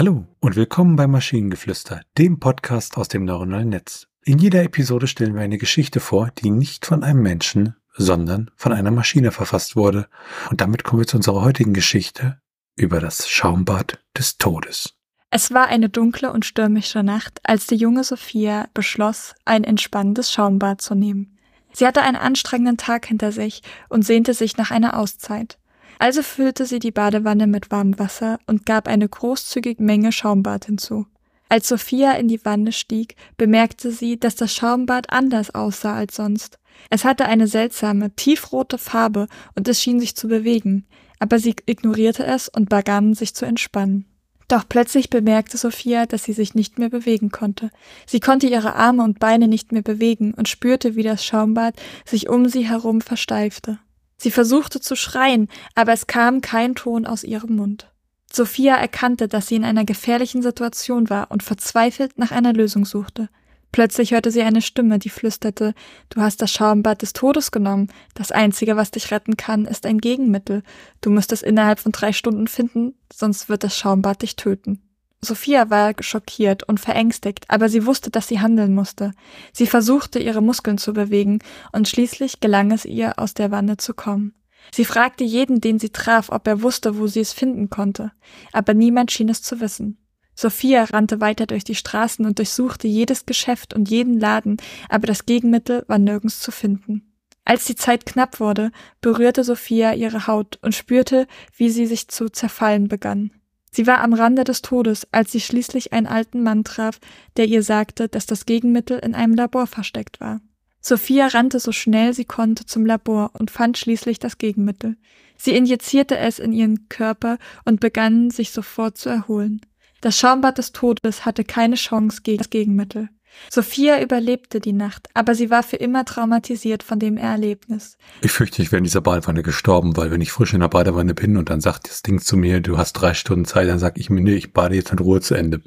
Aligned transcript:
Hallo 0.00 0.24
und 0.40 0.56
willkommen 0.56 0.96
bei 0.96 1.06
Maschinengeflüster, 1.06 2.00
dem 2.16 2.40
Podcast 2.40 2.96
aus 2.96 3.08
dem 3.08 3.26
neuronalen 3.26 3.68
Netz. 3.68 4.06
In 4.24 4.38
jeder 4.38 4.62
Episode 4.62 5.06
stellen 5.06 5.34
wir 5.34 5.42
eine 5.42 5.58
Geschichte 5.58 6.00
vor, 6.00 6.30
die 6.38 6.48
nicht 6.48 6.86
von 6.86 7.04
einem 7.04 7.20
Menschen, 7.20 7.76
sondern 7.92 8.50
von 8.56 8.72
einer 8.72 8.92
Maschine 8.92 9.30
verfasst 9.30 9.76
wurde. 9.76 10.08
Und 10.48 10.62
damit 10.62 10.84
kommen 10.84 11.02
wir 11.02 11.06
zu 11.06 11.18
unserer 11.18 11.42
heutigen 11.42 11.74
Geschichte 11.74 12.40
über 12.76 12.98
das 12.98 13.28
Schaumbad 13.28 14.02
des 14.16 14.38
Todes. 14.38 14.94
Es 15.28 15.52
war 15.52 15.66
eine 15.66 15.90
dunkle 15.90 16.32
und 16.32 16.46
stürmische 16.46 17.02
Nacht, 17.02 17.38
als 17.42 17.66
die 17.66 17.76
junge 17.76 18.02
Sophia 18.02 18.68
beschloss, 18.72 19.34
ein 19.44 19.64
entspannendes 19.64 20.32
Schaumbad 20.32 20.80
zu 20.80 20.94
nehmen. 20.94 21.36
Sie 21.74 21.86
hatte 21.86 22.00
einen 22.00 22.16
anstrengenden 22.16 22.78
Tag 22.78 23.04
hinter 23.04 23.32
sich 23.32 23.60
und 23.90 24.06
sehnte 24.06 24.32
sich 24.32 24.56
nach 24.56 24.70
einer 24.70 24.96
Auszeit. 24.96 25.58
Also 26.00 26.22
füllte 26.22 26.64
sie 26.64 26.78
die 26.78 26.92
Badewanne 26.92 27.46
mit 27.46 27.70
warmem 27.70 27.98
Wasser 27.98 28.38
und 28.46 28.64
gab 28.64 28.88
eine 28.88 29.06
großzügige 29.06 29.82
Menge 29.82 30.12
Schaumbad 30.12 30.64
hinzu. 30.64 31.04
Als 31.50 31.68
Sophia 31.68 32.12
in 32.12 32.26
die 32.26 32.42
Wanne 32.42 32.72
stieg, 32.72 33.16
bemerkte 33.36 33.92
sie, 33.92 34.18
dass 34.18 34.34
das 34.34 34.54
Schaumbad 34.54 35.12
anders 35.12 35.54
aussah 35.54 35.94
als 35.94 36.16
sonst. 36.16 36.58
Es 36.88 37.04
hatte 37.04 37.26
eine 37.26 37.46
seltsame, 37.46 38.16
tiefrote 38.16 38.78
Farbe 38.78 39.26
und 39.54 39.68
es 39.68 39.82
schien 39.82 40.00
sich 40.00 40.16
zu 40.16 40.26
bewegen, 40.26 40.86
aber 41.18 41.38
sie 41.38 41.54
ignorierte 41.66 42.24
es 42.24 42.48
und 42.48 42.70
begann 42.70 43.12
sich 43.12 43.34
zu 43.34 43.44
entspannen. 43.44 44.06
Doch 44.48 44.64
plötzlich 44.66 45.10
bemerkte 45.10 45.58
Sophia, 45.58 46.06
dass 46.06 46.24
sie 46.24 46.32
sich 46.32 46.54
nicht 46.54 46.78
mehr 46.78 46.88
bewegen 46.88 47.30
konnte. 47.30 47.70
Sie 48.06 48.20
konnte 48.20 48.46
ihre 48.46 48.74
Arme 48.74 49.02
und 49.02 49.18
Beine 49.18 49.48
nicht 49.48 49.70
mehr 49.70 49.82
bewegen 49.82 50.32
und 50.32 50.48
spürte, 50.48 50.96
wie 50.96 51.02
das 51.02 51.26
Schaumbad 51.26 51.74
sich 52.06 52.30
um 52.30 52.48
sie 52.48 52.66
herum 52.66 53.02
versteifte. 53.02 53.80
Sie 54.20 54.30
versuchte 54.30 54.80
zu 54.80 54.96
schreien, 54.96 55.48
aber 55.74 55.92
es 55.92 56.06
kam 56.06 56.42
kein 56.42 56.74
Ton 56.74 57.06
aus 57.06 57.24
ihrem 57.24 57.56
Mund. 57.56 57.90
Sophia 58.30 58.74
erkannte, 58.74 59.28
dass 59.28 59.46
sie 59.46 59.56
in 59.56 59.64
einer 59.64 59.86
gefährlichen 59.86 60.42
Situation 60.42 61.08
war 61.08 61.30
und 61.30 61.42
verzweifelt 61.42 62.18
nach 62.18 62.30
einer 62.30 62.52
Lösung 62.52 62.84
suchte. 62.84 63.30
Plötzlich 63.72 64.12
hörte 64.12 64.30
sie 64.30 64.42
eine 64.42 64.60
Stimme, 64.60 64.98
die 64.98 65.08
flüsterte 65.08 65.72
Du 66.10 66.20
hast 66.20 66.42
das 66.42 66.52
Schaumbad 66.52 67.00
des 67.00 67.14
Todes 67.14 67.50
genommen. 67.50 67.88
Das 68.14 68.30
Einzige, 68.30 68.76
was 68.76 68.90
dich 68.90 69.10
retten 69.10 69.38
kann, 69.38 69.64
ist 69.64 69.86
ein 69.86 69.98
Gegenmittel. 69.98 70.64
Du 71.00 71.08
musst 71.08 71.32
es 71.32 71.40
innerhalb 71.40 71.78
von 71.78 71.92
drei 71.92 72.12
Stunden 72.12 72.46
finden, 72.46 72.94
sonst 73.10 73.48
wird 73.48 73.64
das 73.64 73.74
Schaumbad 73.74 74.20
dich 74.20 74.36
töten. 74.36 74.82
Sophia 75.22 75.68
war 75.68 75.92
schockiert 76.00 76.66
und 76.66 76.80
verängstigt, 76.80 77.44
aber 77.48 77.68
sie 77.68 77.84
wusste, 77.84 78.10
dass 78.10 78.28
sie 78.28 78.40
handeln 78.40 78.74
musste. 78.74 79.12
Sie 79.52 79.66
versuchte, 79.66 80.18
ihre 80.18 80.40
Muskeln 80.40 80.78
zu 80.78 80.94
bewegen, 80.94 81.40
und 81.72 81.88
schließlich 81.88 82.40
gelang 82.40 82.72
es 82.72 82.86
ihr, 82.86 83.18
aus 83.18 83.34
der 83.34 83.50
Wanne 83.50 83.76
zu 83.76 83.92
kommen. 83.92 84.34
Sie 84.72 84.84
fragte 84.84 85.24
jeden, 85.24 85.60
den 85.60 85.78
sie 85.78 85.90
traf, 85.90 86.30
ob 86.30 86.46
er 86.46 86.62
wusste, 86.62 86.98
wo 86.98 87.06
sie 87.06 87.20
es 87.20 87.32
finden 87.32 87.70
konnte, 87.70 88.12
aber 88.52 88.72
niemand 88.72 89.10
schien 89.10 89.28
es 89.28 89.42
zu 89.42 89.60
wissen. 89.60 89.98
Sophia 90.34 90.84
rannte 90.84 91.20
weiter 91.20 91.46
durch 91.46 91.64
die 91.64 91.74
Straßen 91.74 92.24
und 92.24 92.38
durchsuchte 92.38 92.88
jedes 92.88 93.26
Geschäft 93.26 93.74
und 93.74 93.90
jeden 93.90 94.18
Laden, 94.18 94.56
aber 94.88 95.06
das 95.06 95.26
Gegenmittel 95.26 95.84
war 95.86 95.98
nirgends 95.98 96.40
zu 96.40 96.50
finden. 96.50 97.14
Als 97.44 97.64
die 97.64 97.74
Zeit 97.74 98.06
knapp 98.06 98.40
wurde, 98.40 98.70
berührte 99.00 99.44
Sophia 99.44 99.92
ihre 99.92 100.26
Haut 100.26 100.58
und 100.62 100.74
spürte, 100.74 101.26
wie 101.56 101.68
sie 101.68 101.86
sich 101.86 102.08
zu 102.08 102.30
zerfallen 102.30 102.88
begann. 102.88 103.32
Sie 103.70 103.86
war 103.86 104.00
am 104.00 104.14
Rande 104.14 104.44
des 104.44 104.62
Todes, 104.62 105.06
als 105.12 105.32
sie 105.32 105.40
schließlich 105.40 105.92
einen 105.92 106.06
alten 106.06 106.42
Mann 106.42 106.64
traf, 106.64 106.98
der 107.36 107.46
ihr 107.46 107.62
sagte, 107.62 108.08
dass 108.08 108.26
das 108.26 108.46
Gegenmittel 108.46 108.98
in 108.98 109.14
einem 109.14 109.34
Labor 109.34 109.66
versteckt 109.66 110.20
war. 110.20 110.40
Sophia 110.80 111.26
rannte 111.26 111.60
so 111.60 111.72
schnell 111.72 112.14
sie 112.14 112.24
konnte 112.24 112.64
zum 112.64 112.86
Labor 112.86 113.30
und 113.38 113.50
fand 113.50 113.76
schließlich 113.78 114.18
das 114.18 114.38
Gegenmittel. 114.38 114.96
Sie 115.36 115.54
injizierte 115.54 116.16
es 116.16 116.38
in 116.38 116.52
ihren 116.52 116.88
Körper 116.88 117.38
und 117.64 117.80
begann 117.80 118.30
sich 118.30 118.50
sofort 118.50 118.98
zu 118.98 119.08
erholen. 119.08 119.60
Das 120.00 120.18
Schaumbad 120.18 120.58
des 120.58 120.72
Todes 120.72 121.26
hatte 121.26 121.44
keine 121.44 121.76
Chance 121.76 122.22
gegen 122.22 122.38
das 122.38 122.50
Gegenmittel. 122.50 123.10
Sophia 123.48 124.00
überlebte 124.00 124.60
die 124.60 124.72
Nacht, 124.72 125.08
aber 125.14 125.34
sie 125.34 125.50
war 125.50 125.62
für 125.62 125.76
immer 125.76 126.04
traumatisiert 126.04 126.82
von 126.82 126.98
dem 126.98 127.16
Erlebnis. 127.16 127.96
Ich 128.22 128.32
fürchte, 128.32 128.62
ich 128.62 128.70
wäre 128.70 128.78
in 128.78 128.84
dieser 128.84 129.00
Badewanne 129.00 129.42
gestorben, 129.42 129.96
weil 129.96 130.10
wenn 130.10 130.20
ich 130.20 130.32
frisch 130.32 130.54
in 130.54 130.60
der 130.60 130.68
Badewanne 130.68 131.14
bin 131.14 131.36
und 131.36 131.50
dann 131.50 131.60
sagt 131.60 131.88
das 131.88 132.02
Ding 132.02 132.20
zu 132.20 132.36
mir, 132.36 132.60
du 132.60 132.78
hast 132.78 132.92
drei 132.94 133.14
Stunden 133.14 133.44
Zeit, 133.44 133.68
dann 133.68 133.78
sag 133.78 133.98
ich 133.98 134.10
mir, 134.10 134.20
nee, 134.20 134.34
ich 134.34 134.52
bade 134.52 134.74
jetzt 134.74 134.92
in 134.92 134.98
Ruhe 134.98 135.20
zu 135.20 135.34
Ende. 135.34 135.62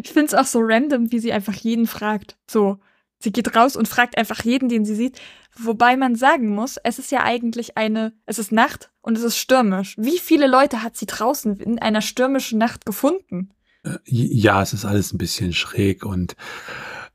ich 0.02 0.12
finde 0.12 0.26
es 0.26 0.34
auch 0.34 0.46
so 0.46 0.60
random, 0.62 1.10
wie 1.10 1.18
sie 1.18 1.32
einfach 1.32 1.54
jeden 1.54 1.86
fragt. 1.86 2.36
So, 2.48 2.78
sie 3.18 3.32
geht 3.32 3.56
raus 3.56 3.76
und 3.76 3.88
fragt 3.88 4.18
einfach 4.18 4.44
jeden, 4.44 4.68
den 4.68 4.84
sie 4.84 4.94
sieht. 4.94 5.20
Wobei 5.58 5.96
man 5.96 6.14
sagen 6.14 6.54
muss, 6.54 6.78
es 6.82 6.98
ist 6.98 7.10
ja 7.10 7.22
eigentlich 7.24 7.76
eine, 7.76 8.14
es 8.26 8.38
ist 8.38 8.52
Nacht 8.52 8.90
und 9.02 9.18
es 9.18 9.24
ist 9.24 9.36
stürmisch. 9.36 9.96
Wie 9.98 10.18
viele 10.18 10.46
Leute 10.46 10.82
hat 10.82 10.96
sie 10.96 11.06
draußen 11.06 11.56
in 11.56 11.78
einer 11.78 12.00
stürmischen 12.00 12.58
Nacht 12.58 12.86
gefunden? 12.86 13.50
Ja, 14.04 14.62
es 14.62 14.72
ist 14.72 14.84
alles 14.84 15.12
ein 15.12 15.18
bisschen 15.18 15.52
schräg 15.52 16.04
und 16.04 16.36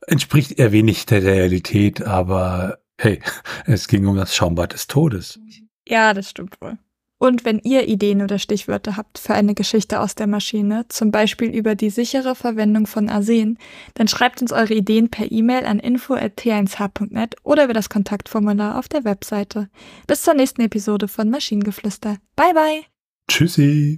entspricht 0.06 0.54
eher 0.54 0.72
wenig 0.72 1.06
der 1.06 1.24
Realität, 1.24 2.02
aber 2.02 2.80
hey, 2.98 3.22
es 3.66 3.88
ging 3.88 4.06
um 4.08 4.16
das 4.16 4.36
Schaumbad 4.36 4.74
des 4.74 4.88
Todes. 4.88 5.40
Ja, 5.88 6.14
das 6.14 6.30
stimmt 6.30 6.60
wohl. 6.62 6.78
Und 7.20 7.46
wenn 7.46 7.60
ihr 7.64 7.88
Ideen 7.88 8.22
oder 8.22 8.38
Stichwörter 8.38 8.96
habt 8.96 9.18
für 9.18 9.34
eine 9.34 9.56
Geschichte 9.56 10.00
aus 10.00 10.14
der 10.14 10.28
Maschine, 10.28 10.86
zum 10.90 11.10
Beispiel 11.10 11.50
über 11.50 11.74
die 11.74 11.90
sichere 11.90 12.36
Verwendung 12.36 12.86
von 12.86 13.10
Arsen, 13.10 13.58
dann 13.96 14.08
schreibt 14.08 14.42
uns 14.42 14.52
eure 14.52 14.76
Ideen 14.76 15.10
per 15.10 15.32
E-Mail 15.32 15.66
an 15.66 15.80
info.t1h.net 15.80 17.36
oder 17.44 17.64
über 17.64 17.74
das 17.74 17.90
Kontaktformular 17.90 18.78
auf 18.78 18.88
der 18.88 19.04
Webseite. 19.04 19.70
Bis 20.06 20.22
zur 20.22 20.36
nächsten 20.36 20.62
Episode 20.62 21.08
von 21.08 21.30
Maschinengeflüster. 21.32 22.18
Bye 22.36 22.54
bye! 22.54 22.84
Tschüssi! 23.28 23.98